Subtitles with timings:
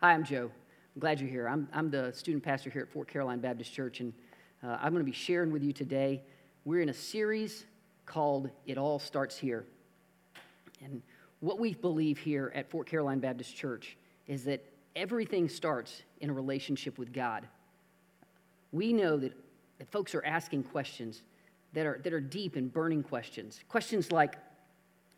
[0.00, 0.48] Hi, I'm Joe.
[0.94, 1.48] I'm glad you're here.
[1.48, 4.12] I'm, I'm the student pastor here at Fort Caroline Baptist Church, and
[4.62, 6.22] uh, I'm going to be sharing with you today.
[6.64, 7.66] We're in a series
[8.06, 9.64] called It All Starts Here.
[10.84, 11.02] And
[11.40, 13.96] what we believe here at Fort Caroline Baptist Church
[14.28, 14.64] is that
[14.94, 17.48] everything starts in a relationship with God.
[18.70, 19.32] We know that,
[19.80, 21.22] that folks are asking questions
[21.72, 23.58] that are, that are deep and burning questions.
[23.68, 24.36] Questions like,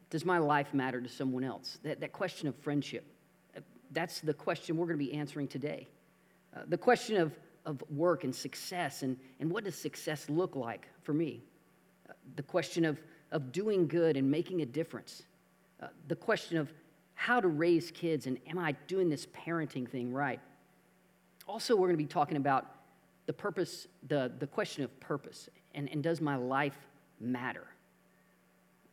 [0.09, 1.77] does my life matter to someone else?
[1.83, 3.05] That, that question of friendship.
[3.91, 5.89] That's the question we're going to be answering today.
[6.55, 7.33] Uh, the question of,
[7.67, 11.43] of work and success, and, and what does success look like for me?
[12.09, 13.01] Uh, the question of,
[13.33, 15.23] of doing good and making a difference.
[15.81, 16.73] Uh, the question of
[17.15, 20.41] how to raise kids, and am I doing this parenting thing right?
[21.47, 22.67] Also, we're going to be talking about
[23.27, 26.79] the purpose, the, the question of purpose, and, and does my life
[27.21, 27.67] matter?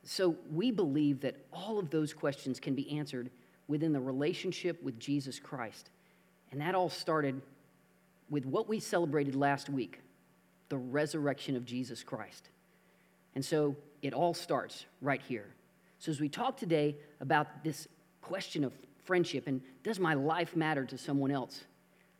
[0.03, 3.29] So, we believe that all of those questions can be answered
[3.67, 5.89] within the relationship with Jesus Christ.
[6.51, 7.41] And that all started
[8.29, 10.01] with what we celebrated last week
[10.69, 12.49] the resurrection of Jesus Christ.
[13.35, 15.45] And so it all starts right here.
[15.99, 17.87] So, as we talk today about this
[18.21, 18.73] question of
[19.05, 21.63] friendship and does my life matter to someone else,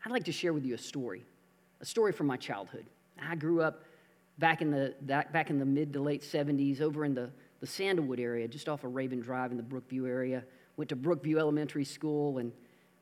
[0.05, 1.25] I'd like to share with you a story,
[1.81, 2.85] a story from my childhood.
[3.21, 3.83] I grew up
[4.37, 8.19] back in the, back in the mid to late 70s over in the, the Sandalwood
[8.19, 10.43] area, just off of Raven Drive in the Brookview area
[10.77, 12.51] went to Brookview Elementary School, and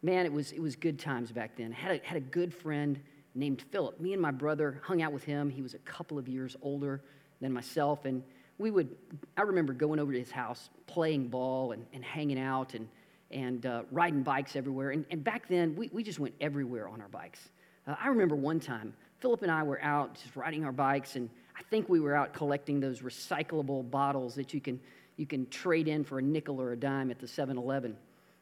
[0.01, 1.71] man, it was, it was good times back then.
[1.71, 2.99] Had a, had a good friend
[3.35, 3.99] named Philip.
[3.99, 5.49] Me and my brother hung out with him.
[5.49, 7.01] He was a couple of years older
[7.41, 8.23] than myself, and
[8.57, 8.95] we would,
[9.35, 12.87] I remember going over to his house, playing ball and, and hanging out and,
[13.29, 14.91] and uh, riding bikes everywhere.
[14.91, 17.49] And, and back then, we, we just went everywhere on our bikes.
[17.85, 21.29] Uh, I remember one time, Philip and I were out just riding our bikes, and
[21.57, 24.79] I think we were out collecting those recyclable bottles that you can
[25.17, 27.95] you can trade in for a nickel or a dime at the 7 Eleven.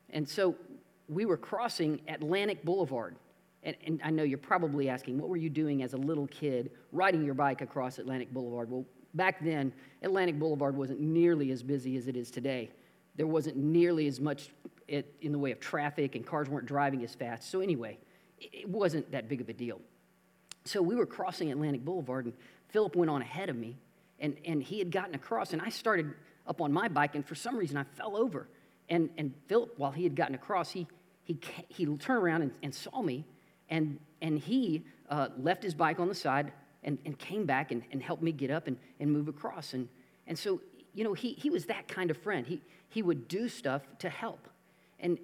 [0.10, 0.56] And so
[1.08, 3.16] we were crossing Atlantic Boulevard.
[3.64, 6.72] And, and, I know you're probably asking, what were you doing as a little kid
[6.92, 8.70] riding your bike across Atlantic Boulevard?
[8.70, 9.72] Well, back then,
[10.02, 12.70] Atlantic Boulevard wasn't nearly as busy as it is today.
[13.16, 14.50] There wasn't nearly as much
[14.88, 17.50] it, in the way of traffic, and cars weren't driving as fast.
[17.50, 17.98] So, anyway,
[18.40, 19.80] it, it wasn't that big of a deal.
[20.66, 22.34] So, we were crossing Atlantic Boulevard, and
[22.70, 23.78] Philip went on ahead of me,
[24.20, 26.14] and, and he had gotten across, and I started
[26.48, 28.48] up on my bike, and for some reason I fell over.
[28.90, 30.88] And, and Philip, while he had gotten across, he,
[31.24, 31.40] he,
[31.70, 33.26] he turned around and, and saw me,
[33.70, 36.52] and, and he uh, left his bike on the side
[36.84, 39.74] and, and came back and, and helped me get up and, and move across.
[39.74, 39.88] And,
[40.28, 40.60] and so,
[40.94, 42.46] you know, he, he was that kind of friend.
[42.46, 44.48] He, he would do stuff to help.
[45.00, 45.18] And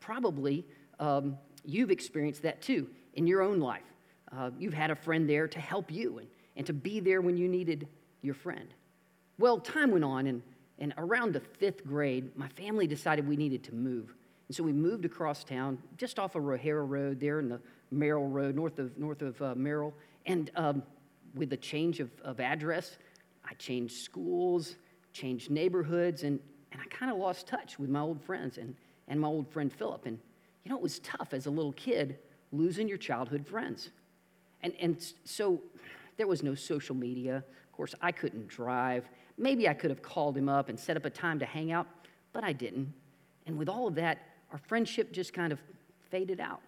[0.00, 0.64] probably
[1.00, 3.82] um, you've experienced that too in your own life.
[4.36, 7.36] Uh, you've had a friend there to help you and, and to be there when
[7.36, 7.86] you needed
[8.22, 8.68] your friend.
[9.38, 10.42] Well, time went on, and
[10.82, 14.16] and around the fifth grade, my family decided we needed to move.
[14.48, 17.60] And so we moved across town, just off of O'Hara Road there in the
[17.92, 19.94] Merrill Road, north of, north of uh, Merrill.
[20.26, 20.82] And um,
[21.36, 22.98] with the change of, of address,
[23.48, 24.74] I changed schools,
[25.12, 26.40] changed neighborhoods, and,
[26.72, 28.74] and I kind of lost touch with my old friends and,
[29.06, 30.06] and my old friend Philip.
[30.06, 30.18] And,
[30.64, 32.18] you know, it was tough as a little kid
[32.50, 33.90] losing your childhood friends.
[34.64, 35.62] And, and so
[36.16, 37.44] there was no social media.
[37.72, 39.08] Of course, I couldn't drive.
[39.38, 41.86] Maybe I could have called him up and set up a time to hang out,
[42.34, 42.92] but I didn't.
[43.46, 44.18] And with all of that,
[44.52, 45.58] our friendship just kind of
[46.10, 46.60] faded out.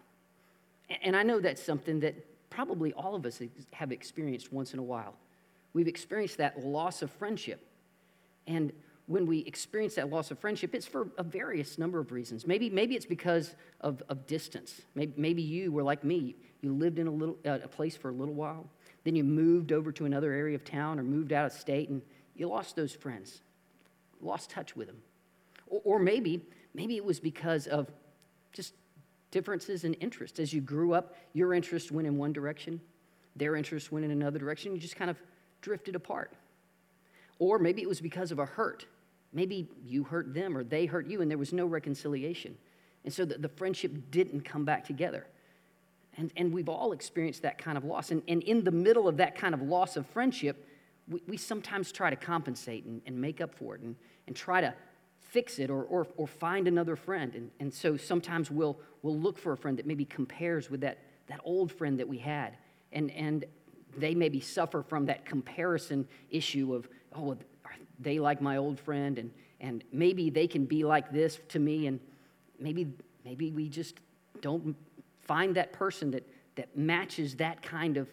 [1.02, 2.14] And I know that's something that
[2.48, 3.42] probably all of us
[3.72, 5.14] have experienced once in a while.
[5.74, 7.60] We've experienced that loss of friendship.
[8.46, 8.72] And
[9.06, 12.46] when we experience that loss of friendship, it's for a various number of reasons.
[12.46, 14.80] Maybe, maybe it's because of, of distance.
[14.94, 16.36] Maybe, maybe you were like me.
[16.62, 18.66] You lived in a, little, uh, a place for a little while.
[19.04, 22.02] Then you moved over to another area of town or moved out of state, and
[22.34, 23.42] you lost those friends,
[24.20, 25.02] lost touch with them.
[25.66, 26.42] Or, or maybe,
[26.74, 27.90] maybe it was because of
[28.52, 28.74] just
[29.30, 30.38] differences in interest.
[30.38, 32.80] As you grew up, your interest went in one direction,
[33.36, 34.72] their interest went in another direction.
[34.72, 35.20] You just kind of
[35.60, 36.32] drifted apart.
[37.38, 38.86] Or maybe it was because of a hurt.
[39.32, 42.56] Maybe you hurt them or they hurt you, and there was no reconciliation.
[43.04, 45.26] And so the, the friendship didn't come back together.
[46.16, 48.10] And, and we've all experienced that kind of loss.
[48.10, 50.66] And, and in the middle of that kind of loss of friendship,
[51.08, 53.96] we, we sometimes try to compensate and, and make up for it and,
[54.26, 54.74] and try to
[55.18, 57.34] fix it or, or, or find another friend.
[57.34, 60.98] And, and so sometimes we'll, we'll look for a friend that maybe compares with that,
[61.26, 62.56] that old friend that we had.
[62.92, 63.44] And, and
[63.96, 67.36] they maybe suffer from that comparison issue of, oh,
[67.98, 69.30] they like my old friend, and,
[69.60, 72.00] and maybe they can be like this to me, and
[72.58, 72.88] maybe,
[73.24, 74.00] maybe we just
[74.40, 74.76] don't
[75.24, 76.26] find that person that,
[76.56, 78.08] that matches that kind of,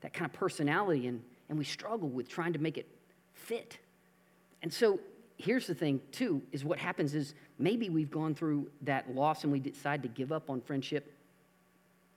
[0.00, 1.06] that kind of personality.
[1.06, 2.86] And, and we struggle with trying to make it
[3.34, 3.78] fit.
[4.62, 5.00] And so
[5.38, 9.52] here's the thing, too, is what happens is maybe we've gone through that loss and
[9.52, 11.12] we decide to give up on friendship.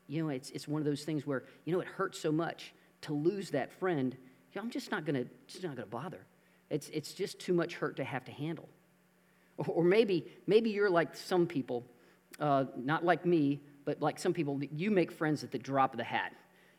[0.07, 2.73] You know, it's, it's one of those things where, you know, it hurts so much
[3.01, 4.15] to lose that friend.
[4.53, 6.21] You know, I'm just not gonna, just not gonna bother.
[6.69, 8.67] It's, it's just too much hurt to have to handle.
[9.57, 11.83] Or, or maybe, maybe you're like some people,
[12.39, 13.59] uh, not like me,
[13.89, 16.31] but like some people, you make friends at the drop of the hat.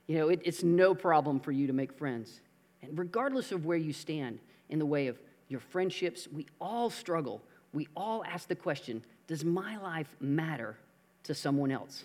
[0.07, 2.41] You know, it, it's no problem for you to make friends.
[2.83, 5.19] And regardless of where you stand in the way of
[5.49, 7.43] your friendships, we all struggle.
[7.73, 10.79] We all ask the question Does my life matter
[11.25, 12.05] to someone else?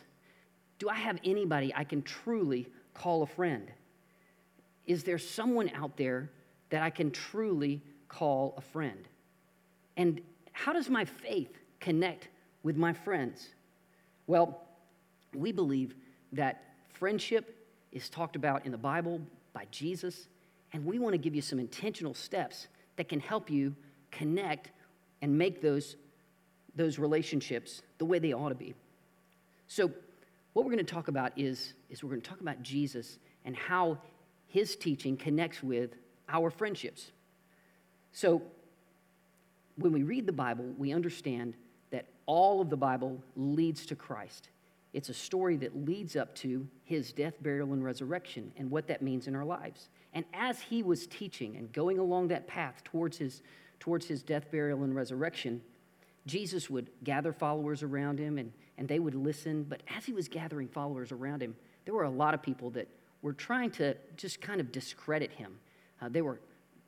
[0.80, 2.66] Do I have anybody I can truly
[2.96, 3.70] call a friend?
[4.88, 6.32] Is there someone out there
[6.72, 9.08] that I can truly call a friend?
[9.98, 10.20] And
[10.52, 12.28] how does my faith connect
[12.64, 13.50] with my friends?
[14.26, 14.65] Well,
[15.38, 15.96] we believe
[16.32, 17.56] that friendship
[17.92, 19.22] is talked about in the Bible
[19.54, 20.28] by Jesus,
[20.74, 22.68] and we want to give you some intentional steps
[22.98, 23.76] that can help you
[24.12, 24.72] connect
[25.22, 25.96] and make those,
[26.76, 28.74] those relationships the way they ought to be.
[29.68, 29.92] So,
[30.54, 33.56] what we're going to talk about is, is we're going to talk about Jesus and
[33.56, 33.98] how
[34.48, 35.92] his teaching connects with
[36.30, 37.12] our friendships.
[38.14, 38.42] So,
[39.78, 41.56] when we read the Bible, we understand
[41.92, 44.50] that all of the Bible leads to Christ.
[44.96, 49.02] It's a story that leads up to his death, burial, and resurrection and what that
[49.02, 49.90] means in our lives.
[50.14, 53.44] And as he was teaching and going along that path towards his,
[53.82, 55.62] towards his death, burial, and resurrection,
[56.26, 59.64] Jesus would gather followers around him and, and they would listen.
[59.64, 62.88] But as he was gathering followers around him, there were a lot of people that
[63.22, 65.60] were trying to just kind of discredit him.
[66.02, 66.40] Uh, they were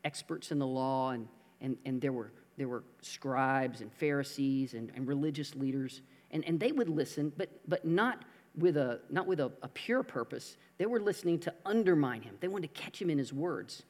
[0.05, 1.27] experts in the law, and,
[1.59, 6.03] and, and there, were, there were scribes and Pharisees and, and religious leaders.
[6.31, 8.23] And, and they would listen, but, but not
[8.57, 10.57] with, a, not with a, a pure purpose.
[10.77, 13.83] They were listening to undermine him, they wanted to catch him in his words.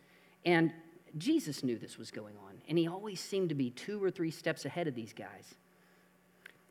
[0.46, 0.72] And
[1.18, 4.32] Jesus knew this was going on, and he always seemed to be two or three
[4.32, 5.56] steps ahead of these guys.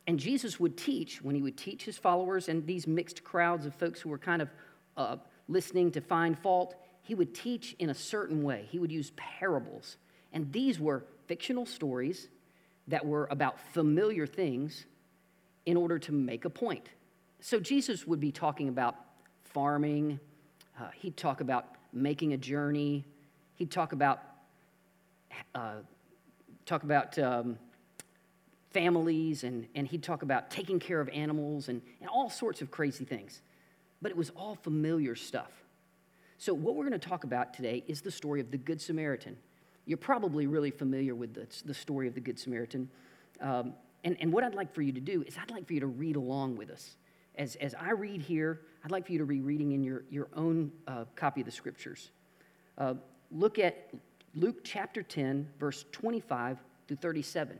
[0.06, 3.74] And Jesus would teach, when he would teach his followers and these mixed crowds of
[3.74, 4.50] folks who were kind of
[4.96, 5.16] uh,
[5.48, 8.66] listening to find fault, he would teach in a certain way.
[8.70, 9.96] He would use parables.
[10.32, 12.28] And these were fictional stories
[12.88, 14.86] that were about familiar things
[15.66, 16.88] in order to make a point.
[17.40, 18.96] So Jesus would be talking about
[19.44, 20.18] farming,
[20.80, 23.04] uh, he'd talk about making a journey,
[23.56, 24.22] he'd talk about
[25.54, 25.76] uh,
[26.64, 27.58] talk about um,
[28.70, 32.70] families, and, and he'd talk about taking care of animals and, and all sorts of
[32.70, 33.40] crazy things.
[34.02, 35.50] But it was all familiar stuff.
[36.38, 39.36] So, what we're going to talk about today is the story of the Good Samaritan.
[39.86, 42.90] You're probably really familiar with the, the story of the Good Samaritan.
[43.40, 43.72] Um,
[44.06, 45.88] and, and what I'd like for you to do is, I'd like for you to
[45.88, 46.96] read along with us.
[47.34, 50.28] As, as I read here, I'd like for you to be reading in your, your
[50.36, 52.12] own uh, copy of the scriptures.
[52.78, 52.94] Uh,
[53.32, 53.90] look at
[54.36, 56.56] Luke chapter 10, verse 25
[56.86, 57.58] through 37.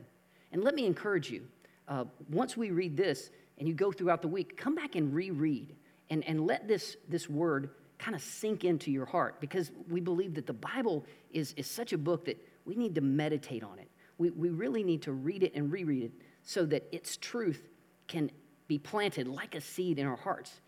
[0.53, 1.43] And let me encourage you
[1.89, 5.75] uh, once we read this and you go throughout the week, come back and reread
[6.09, 10.33] and, and let this, this word kind of sink into your heart because we believe
[10.35, 13.89] that the Bible is, is such a book that we need to meditate on it.
[14.17, 16.11] We, we really need to read it and reread it
[16.47, 17.67] so that its truth
[18.07, 18.31] can
[18.69, 20.61] be planted like a seed in our hearts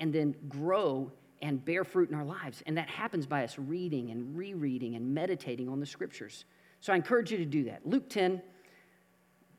[0.00, 1.12] and then grow
[1.42, 2.62] and bear fruit in our lives.
[2.64, 6.46] And that happens by us reading and rereading and meditating on the scriptures.
[6.80, 7.86] So I encourage you to do that.
[7.86, 8.40] Luke 10,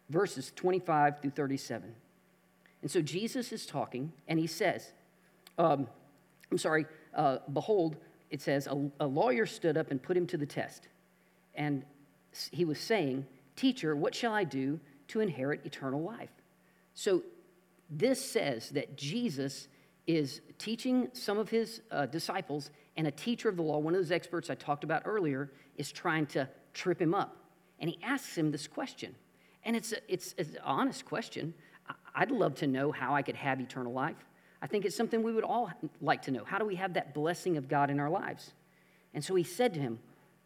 [0.09, 1.93] verses 25 through 37.
[2.81, 4.93] And so Jesus is talking, and he says,
[5.59, 5.87] um,
[6.51, 7.97] I'm sorry, uh, behold,
[8.31, 10.87] it says, a, a lawyer stood up and put him to the test.
[11.53, 11.83] And
[12.49, 16.31] he was saying, Teacher, what shall I do to inherit eternal life?
[16.93, 17.23] So
[17.89, 19.67] this says that Jesus
[20.05, 23.99] is teaching some of his uh, disciples, and a teacher of the law, one of
[23.99, 27.35] those experts I talked about earlier, is trying to trip him up.
[27.79, 29.15] And he asks him this question.
[29.63, 31.53] And it's, a, it's, it's an honest question.
[32.15, 34.15] I'd love to know how I could have eternal life.
[34.61, 35.71] I think it's something we would all
[36.01, 36.43] like to know.
[36.43, 38.53] How do we have that blessing of God in our lives?
[39.13, 39.99] And so he said to him,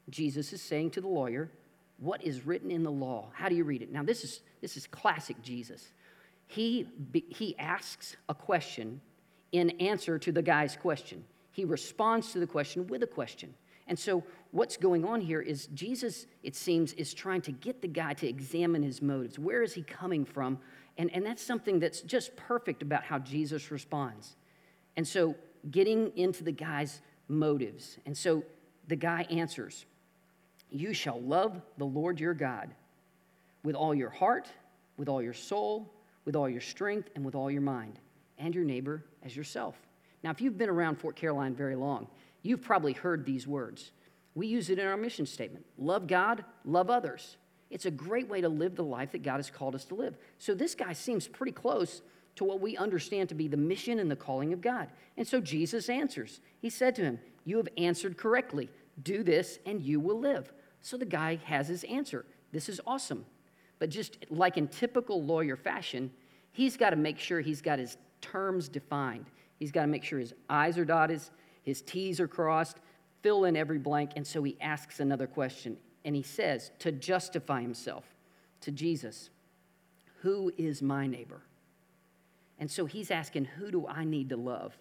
[0.10, 1.50] Jesus is saying to the lawyer,
[2.02, 3.28] What is written in the law?
[3.32, 3.92] How do you read it?
[3.92, 5.88] Now, this is, this is classic Jesus.
[6.48, 6.90] He,
[7.30, 9.00] he asks a question
[9.52, 11.24] in answer to the guy's question.
[11.52, 13.54] He responds to the question with a question.
[13.88, 17.88] And so, what's going on here is Jesus, it seems, is trying to get the
[17.88, 19.38] guy to examine his motives.
[19.38, 20.58] Where is he coming from?
[20.98, 24.38] And, and that's something that's just perfect about how Jesus responds.
[24.98, 25.36] And so,
[25.70, 28.00] getting into the guy's motives.
[28.08, 28.44] And so,
[28.88, 29.86] the guy answers,
[30.72, 32.74] You shall love the Lord your God
[33.64, 34.48] with all your heart,
[34.98, 35.94] with all your soul,
[36.26, 38.00] with all your strength, and with all your mind
[38.38, 39.76] and your neighbor as yourself.
[40.24, 42.08] Now, if you've been around Fort Caroline very long,
[42.42, 43.92] you've probably heard these words.
[44.34, 47.38] We use it in our mission statement love God, love others.
[47.70, 50.18] It's a great way to live the life that God has called us to live.
[50.38, 52.02] So this guy seems pretty close
[52.36, 54.90] to what we understand to be the mission and the calling of God.
[55.18, 56.42] And so Jesus answers.
[56.60, 58.70] He said to him, You have answered correctly.
[59.02, 60.52] Do this and you will live.
[60.82, 62.26] So the guy has his answer.
[62.52, 63.26] This is awesome.
[63.80, 66.12] But just like in typical lawyer fashion,
[66.52, 69.26] he's got to make sure he's got his terms defined.
[69.58, 71.22] He's got to make sure his I's are dotted,
[71.64, 72.78] his T's are crossed,
[73.22, 74.12] fill in every blank.
[74.16, 75.78] And so he asks another question.
[76.04, 78.04] And he says, to justify himself
[78.62, 79.30] to Jesus,
[80.22, 81.42] Who is my neighbor?
[82.60, 84.78] And so he's asking, Who do I need to love?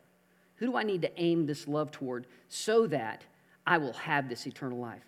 [0.57, 3.25] Who do I need to aim this love toward so that
[3.67, 5.05] I will have this eternal life?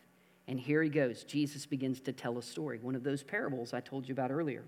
[0.48, 1.24] And here he goes.
[1.24, 4.64] Jesus begins to tell a story, one of those parables I told you about earlier.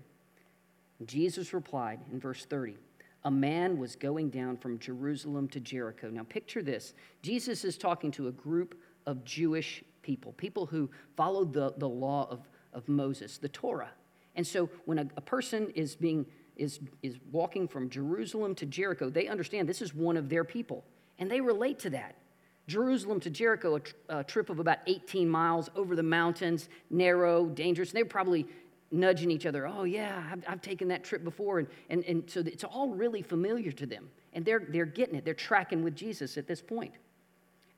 [1.05, 2.77] Jesus replied in verse 30
[3.25, 6.09] A man was going down from Jerusalem to Jericho.
[6.09, 11.53] Now, picture this Jesus is talking to a group of Jewish people, people who followed
[11.53, 13.91] the, the law of, of Moses, the Torah.
[14.35, 19.09] And so when a, a person is being is, is walking from Jerusalem to Jericho,
[19.09, 20.85] they understand this is one of their people.
[21.19, 22.15] And they relate to that.
[22.67, 27.45] Jerusalem to Jericho, a, tr- a trip of about 18 miles over the mountains, narrow,
[27.45, 27.89] dangerous.
[27.89, 28.47] And They were probably
[28.91, 29.67] nudging each other.
[29.67, 31.59] Oh, yeah, I've, I've taken that trip before.
[31.59, 34.09] And, and, and so it's all really familiar to them.
[34.33, 35.25] And they're, they're getting it.
[35.25, 36.93] They're tracking with Jesus at this point.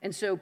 [0.02, 0.40] And so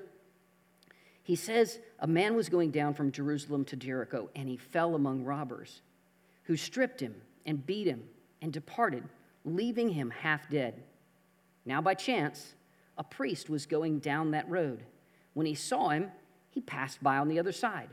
[1.22, 5.24] he says, A man was going down from Jerusalem to Jericho, and he fell among
[5.24, 5.82] robbers
[6.44, 8.04] who stripped him and beat him
[8.40, 9.02] and departed,
[9.44, 10.82] leaving him half dead.
[11.64, 12.54] Now, by chance,
[12.98, 14.84] a priest was going down that road.
[15.34, 16.10] When he saw him,
[16.50, 17.90] he passed by on the other side.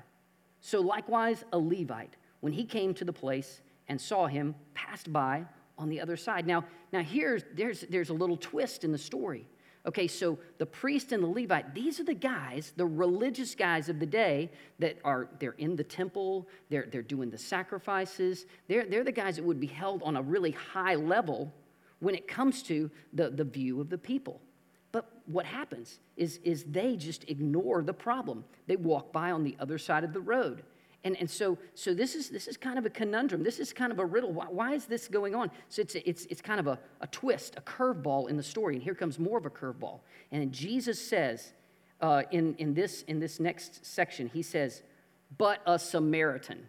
[0.62, 5.45] So, likewise, a Levite, when he came to the place and saw him, passed by
[5.77, 6.48] on the other side.
[6.48, 9.48] Now, now here's there's, there's a little twist in the story.
[9.86, 14.00] Okay, so the priest and the Levite, these are the guys, the religious guys of
[14.00, 18.45] the day that are, they're in the temple, they're, they're doing the sacrifices.
[18.69, 21.53] They're, they're the guys that would be held on a really high level
[22.00, 24.39] when it comes to the, the view of the people.
[25.25, 28.44] What happens is, is they just ignore the problem.
[28.68, 30.63] They walk by on the other side of the road.
[31.06, 33.44] And, and so, so this, is, this is kind of a conundrum.
[33.44, 34.32] This is kind of a riddle.
[34.32, 35.51] Why, why is this going on?
[35.68, 38.75] So it's, it's, it's kind of a, a twist, a curveball in the story.
[38.75, 40.00] And here comes more of a curveball.
[40.32, 41.53] And Jesus says
[42.00, 44.82] uh, in, in, this, in this next section, he says,
[45.38, 46.68] but a Samaritan.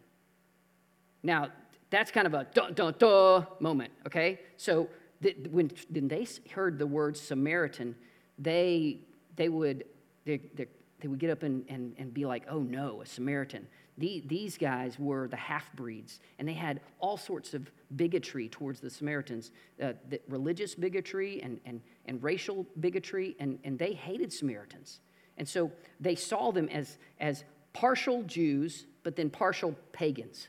[1.23, 1.51] Now,
[1.91, 4.41] that's kind of a duh, duh, duh moment, okay?
[4.57, 4.89] So
[5.23, 7.95] th- when, when they heard the word Samaritan,
[8.38, 9.00] they,
[9.37, 9.85] they, would,
[10.25, 10.67] they, they,
[11.00, 13.67] they would get up and, and, and be like, oh no, a Samaritan
[13.99, 18.81] the, these guys were the half breeds, and they had all sorts of bigotry towards
[18.81, 24.33] the Samaritans uh, the religious bigotry and, and, and racial bigotry, and, and they hated
[24.33, 25.00] Samaritans.
[25.38, 30.49] And so they saw them as, as partial Jews, but then partial pagans.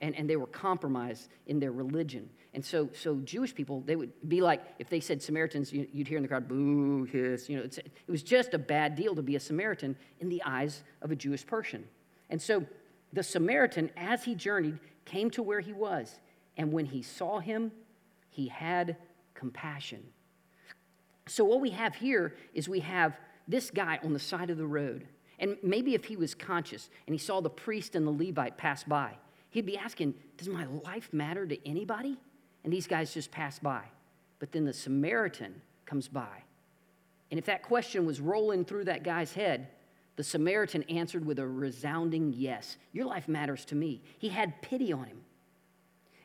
[0.00, 2.28] And, and they were compromised in their religion.
[2.54, 6.06] And so, so Jewish people, they would be like, if they said Samaritans, you, would
[6.06, 7.48] hear in the crowd, boo, hiss.
[7.48, 10.82] You know, it was just a bad deal to be a Samaritan in the eyes
[11.00, 11.84] of a Jewish person.
[12.28, 12.66] And so
[13.12, 16.20] the Samaritan, as he journeyed, came to where he was.
[16.58, 17.72] And when he saw him,
[18.28, 18.96] he had
[19.34, 20.02] compassion.
[21.26, 23.16] So, what we have here is we have
[23.48, 25.06] this guy on the side of the road.
[25.38, 28.84] And maybe if he was conscious and he saw the priest and the Levite pass
[28.84, 29.14] by,
[29.50, 32.18] he'd be asking, Does my life matter to anybody?
[32.64, 33.82] And these guys just pass by.
[34.38, 36.42] But then the Samaritan comes by.
[37.30, 39.68] And if that question was rolling through that guy's head,
[40.16, 42.76] the Samaritan answered with a resounding yes.
[42.92, 44.02] Your life matters to me.
[44.18, 45.20] He had pity on him.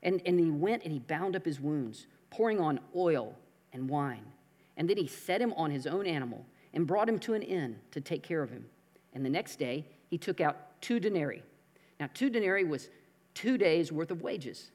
[0.03, 3.35] And, and he went and he bound up his wounds, pouring on oil
[3.73, 4.25] and wine.
[4.75, 7.79] And then he set him on his own animal and brought him to an inn
[7.91, 8.65] to take care of him.
[9.13, 11.43] And the next day, he took out two denarii.
[11.99, 12.89] Now, two denarii was
[13.33, 14.71] two days' worth of wages.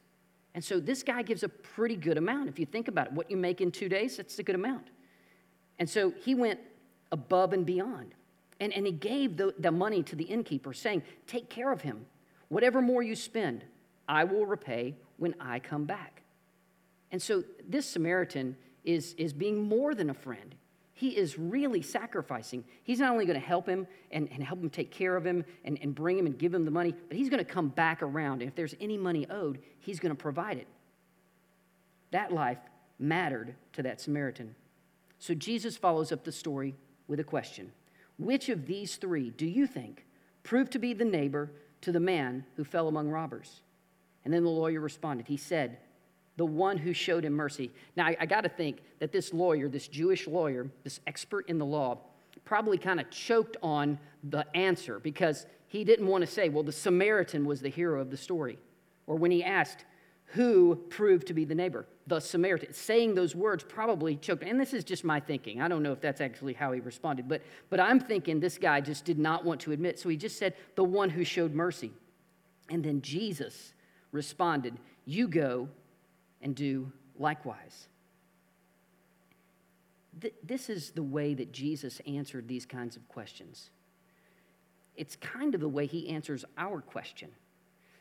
[0.54, 2.48] And so this guy gives a pretty good amount.
[2.48, 4.88] If you think about it, what you make in two days, that's a good amount.
[5.78, 6.60] And so he went
[7.10, 8.14] above and beyond.
[8.60, 12.06] And, and he gave the, the money to the innkeeper, saying, Take care of him.
[12.48, 13.64] Whatever more you spend,
[14.08, 16.22] I will repay when I come back.
[17.10, 20.54] And so this Samaritan is, is being more than a friend.
[21.02, 22.62] He is really sacrificing.
[22.84, 25.44] He's not only going to help him and, and help him take care of him
[25.64, 28.02] and, and bring him and give him the money, but he's going to come back
[28.02, 28.40] around.
[28.40, 30.68] And if there's any money owed, he's going to provide it.
[32.12, 32.60] That life
[33.00, 34.54] mattered to that Samaritan.
[35.18, 36.76] So Jesus follows up the story
[37.08, 37.72] with a question
[38.16, 40.06] which of these three do you think
[40.44, 43.62] proved to be the neighbor to the man who fell among robbers?
[44.24, 45.26] And then the lawyer responded.
[45.26, 45.78] He said,
[46.36, 47.70] The one who showed him mercy.
[47.96, 51.58] Now, I, I got to think that this lawyer, this Jewish lawyer, this expert in
[51.58, 51.98] the law,
[52.44, 56.72] probably kind of choked on the answer because he didn't want to say, well, the
[56.72, 58.58] Samaritan was the hero of the story.
[59.06, 59.84] Or when he asked,
[60.26, 61.86] who proved to be the neighbor?
[62.06, 62.72] The Samaritan.
[62.72, 64.42] Saying those words probably choked.
[64.42, 65.60] And this is just my thinking.
[65.60, 68.80] I don't know if that's actually how he responded, but, but I'm thinking this guy
[68.80, 69.98] just did not want to admit.
[69.98, 71.92] So he just said, the one who showed mercy.
[72.70, 73.74] And then Jesus
[74.10, 75.68] responded, You go
[76.42, 77.88] and do likewise.
[80.20, 83.70] Th- this is the way that Jesus answered these kinds of questions.
[84.96, 87.30] It's kind of the way he answers our question.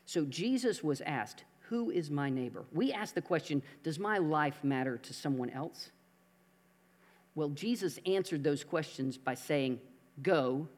[0.04, 2.64] So Jesus was asked, Who is my neighbor?
[2.72, 5.90] We ask the question, Does my life matter to someone else?
[7.34, 9.80] Well, Jesus answered those questions by saying,
[10.22, 10.68] Go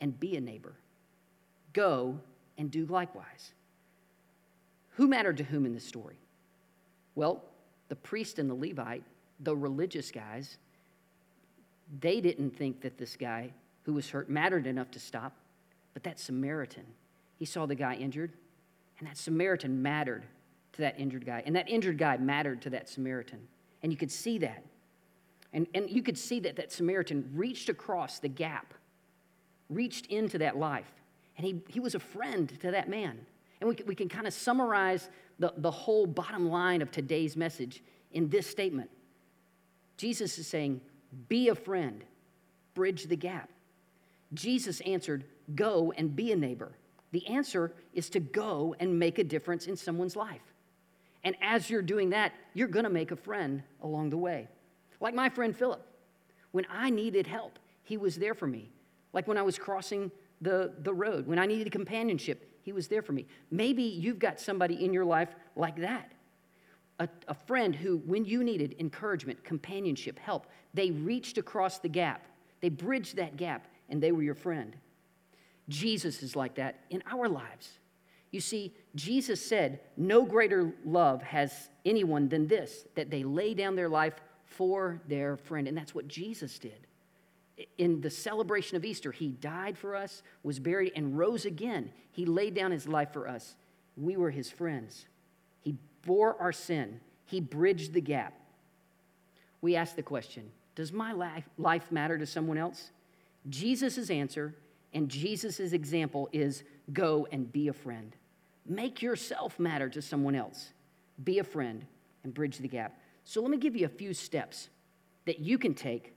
[0.00, 0.72] and be a neighbor.
[1.74, 2.18] Go
[2.56, 3.52] and do likewise.
[4.92, 6.16] Who mattered to whom in this story?
[7.16, 7.42] Well,
[7.88, 9.02] the priest and the Levite,
[9.40, 10.58] the religious guys,
[12.00, 13.50] they didn't think that this guy
[13.82, 15.32] who was hurt mattered enough to stop.
[15.94, 16.84] But that Samaritan,
[17.38, 18.32] he saw the guy injured,
[18.98, 20.24] and that Samaritan mattered
[20.74, 21.42] to that injured guy.
[21.46, 23.40] And that injured guy mattered to that Samaritan.
[23.82, 24.62] And you could see that.
[25.52, 28.74] And, and you could see that that Samaritan reached across the gap,
[29.70, 30.92] reached into that life.
[31.38, 33.24] And he, he was a friend to that man.
[33.60, 35.08] And we, we can kind of summarize
[35.38, 37.82] the, the whole bottom line of today's message
[38.12, 38.90] in this statement
[39.96, 40.80] Jesus is saying,
[41.28, 42.04] Be a friend,
[42.74, 43.48] bridge the gap.
[44.34, 46.72] Jesus answered, Go and be a neighbor.
[47.12, 50.42] The answer is to go and make a difference in someone's life.
[51.24, 54.48] And as you're doing that, you're going to make a friend along the way.
[55.00, 55.84] Like my friend Philip.
[56.52, 58.70] When I needed help, he was there for me.
[59.12, 60.10] Like when I was crossing
[60.40, 63.26] the, the road, when I needed companionship, he was there for me.
[63.52, 66.10] Maybe you've got somebody in your life like that.
[66.98, 72.26] A, a friend who, when you needed encouragement, companionship, help, they reached across the gap.
[72.60, 74.74] They bridged that gap, and they were your friend.
[75.68, 77.78] Jesus is like that in our lives.
[78.32, 83.76] You see, Jesus said, No greater love has anyone than this, that they lay down
[83.76, 85.68] their life for their friend.
[85.68, 86.85] And that's what Jesus did
[87.78, 91.90] in the celebration of Easter, he died for us, was buried, and rose again.
[92.10, 93.56] He laid down his life for us.
[93.96, 95.06] We were his friends.
[95.62, 98.34] He bore our sin, he bridged the gap.
[99.60, 102.90] We ask the question Does my life, matter to someone else?
[103.48, 104.54] Jesus' answer
[104.92, 108.14] and Jesus' example is go and be a friend.
[108.66, 110.72] Make yourself matter to someone else.
[111.22, 111.84] Be a friend
[112.24, 112.98] and bridge the gap.
[113.24, 114.68] So, let me give you a few steps
[115.24, 116.15] that you can take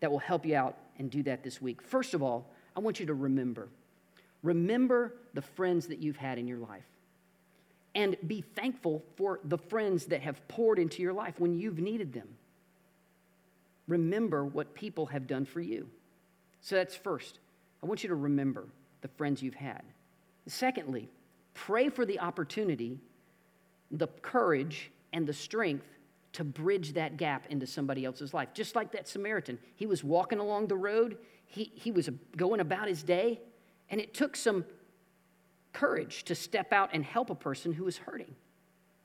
[0.00, 1.82] that will help you out and do that this week.
[1.82, 3.68] First of all, I want you to remember.
[4.42, 6.84] Remember the friends that you've had in your life.
[7.94, 12.12] And be thankful for the friends that have poured into your life when you've needed
[12.12, 12.28] them.
[13.88, 15.88] Remember what people have done for you.
[16.60, 17.40] So that's first.
[17.82, 18.66] I want you to remember
[19.00, 19.82] the friends you've had.
[20.46, 21.08] Secondly,
[21.54, 22.98] pray for the opportunity,
[23.90, 25.86] the courage, and the strength
[26.34, 28.48] to bridge that gap into somebody else's life.
[28.54, 29.58] Just like that Samaritan.
[29.74, 33.40] He was walking along the road, he, he was going about his day,
[33.90, 34.64] and it took some
[35.72, 38.34] courage to step out and help a person who was hurting.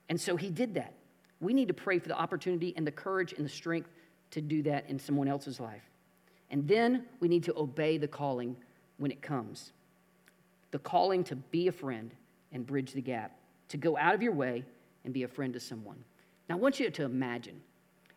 [0.09, 0.93] And so he did that.
[1.39, 3.89] We need to pray for the opportunity and the courage and the strength
[4.31, 5.83] to do that in someone else's life.
[6.49, 8.55] And then we need to obey the calling
[8.97, 9.71] when it comes
[10.71, 12.09] the calling to be a friend
[12.51, 13.37] and bridge the gap,
[13.69, 14.65] to go out of your way
[15.05, 16.03] and be a friend to someone.
[16.53, 17.59] Now, I want you to imagine.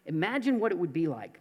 [0.05, 1.41] Imagine what it would be like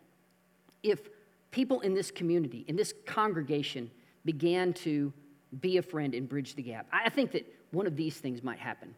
[0.82, 1.10] if
[1.52, 3.92] people in this community, in this congregation,
[4.24, 5.12] began to
[5.60, 6.88] be a friend and bridge the gap.
[6.94, 8.96] I think that one of these things might happen.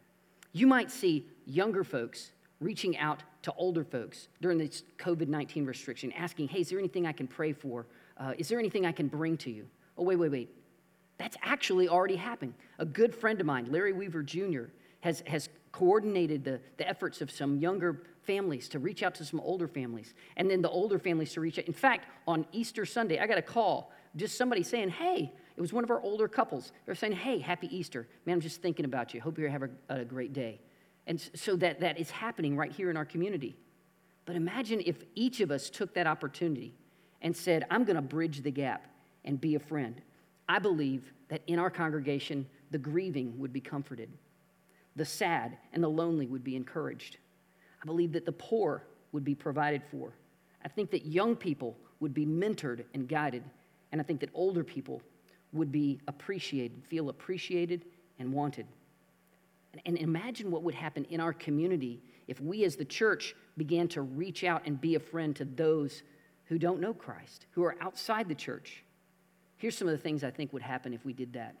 [0.52, 2.30] You might see younger folks
[2.60, 7.04] reaching out to older folks during this COVID 19 restriction, asking, hey, is there anything
[7.04, 7.84] I can pray for?
[8.16, 9.66] Uh, is there anything I can bring to you?
[9.96, 10.54] Oh, wait, wait, wait.
[11.18, 12.54] That's actually already happening.
[12.78, 14.66] A good friend of mine, Larry Weaver Jr.,
[15.00, 19.38] has, has coordinated the, the efforts of some younger families to reach out to some
[19.38, 21.66] older families, and then the older families to reach out.
[21.66, 25.72] In fact, on Easter Sunday, I got a call, just somebody saying, Hey, it was
[25.72, 26.72] one of our older couples.
[26.84, 28.08] They're saying, Hey, happy Easter.
[28.26, 29.20] Man, I'm just thinking about you.
[29.20, 30.60] Hope you have a, a great day.
[31.06, 33.56] And so that, that is happening right here in our community.
[34.26, 36.74] But imagine if each of us took that opportunity
[37.22, 38.84] and said, I'm going to bridge the gap
[39.24, 40.02] and be a friend.
[40.48, 44.10] I believe that in our congregation, the grieving would be comforted
[44.98, 47.16] the sad and the lonely would be encouraged.
[47.82, 50.12] I believe that the poor would be provided for.
[50.64, 53.44] I think that young people would be mentored and guided.
[53.92, 55.00] And I think that older people
[55.52, 57.84] would be appreciated, feel appreciated
[58.18, 58.66] and wanted.
[59.86, 64.02] And imagine what would happen in our community if we as the church began to
[64.02, 66.02] reach out and be a friend to those
[66.46, 68.82] who don't know Christ, who are outside the church.
[69.56, 71.54] Here's some of the things I think would happen if we did that.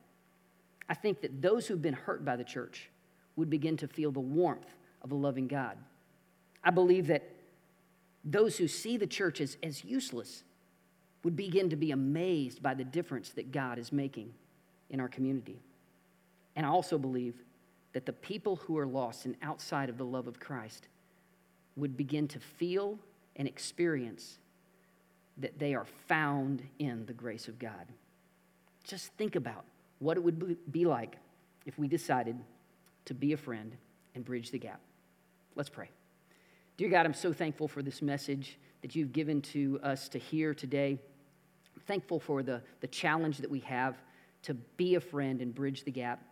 [0.88, 2.90] I think that those who've been hurt by the church
[3.38, 5.78] would begin to feel the warmth of a loving God.
[6.64, 7.22] I believe that
[8.24, 10.42] those who see the church as, as useless
[11.22, 14.34] would begin to be amazed by the difference that God is making
[14.90, 15.60] in our community.
[16.56, 17.36] And I also believe
[17.92, 20.88] that the people who are lost and outside of the love of Christ
[21.76, 22.98] would begin to feel
[23.36, 24.38] and experience
[25.36, 27.86] that they are found in the grace of God.
[28.82, 29.64] Just think about
[30.00, 31.16] what it would be like
[31.66, 32.36] if we decided
[33.08, 33.74] to be a friend
[34.14, 34.80] and bridge the gap.
[35.56, 35.90] Let's pray.
[36.76, 40.54] Dear God, I'm so thankful for this message that you've given to us to hear
[40.54, 40.98] today.
[41.74, 43.96] I'm thankful for the, the challenge that we have
[44.42, 46.22] to be a friend and bridge the gap.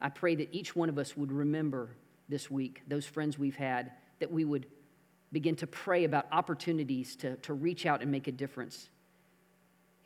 [0.00, 1.90] I pray that each one of us would remember
[2.28, 4.66] this week those friends we've had, that we would
[5.32, 8.88] begin to pray about opportunities to, to reach out and make a difference.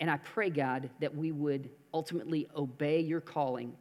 [0.01, 3.77] And I pray, God, that we would ultimately obey your calling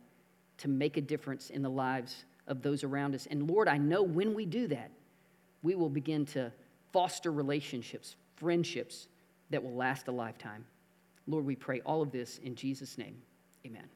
[0.60, 3.28] to make a difference in the lives of those around us.
[3.30, 4.92] And Lord, I know when we do that,
[5.62, 6.52] we will begin to
[6.92, 9.08] foster relationships, friendships
[9.50, 10.66] that will last a lifetime.
[11.28, 13.16] Lord, we pray all of this in Jesus' name.
[13.66, 13.88] Amen.